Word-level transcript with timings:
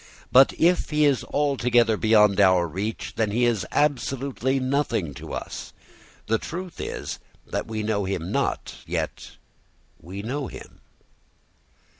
But 0.31 0.53
if 0.57 0.89
he 0.89 1.05
is 1.05 1.23
altogether 1.25 1.95
beyond 1.95 2.39
our 2.41 2.67
reach, 2.67 3.13
then 3.17 3.29
he 3.29 3.45
is 3.45 3.67
absolutely 3.71 4.59
nothing 4.59 5.13
to 5.13 5.31
us. 5.31 5.73
The 6.25 6.39
truth 6.39 6.81
is 6.81 7.19
that 7.45 7.67
we 7.67 7.83
know 7.83 8.05
him 8.05 8.31
not, 8.31 8.77
yet 8.87 9.33
we 9.99 10.23
know 10.23 10.47
him. 10.47 10.79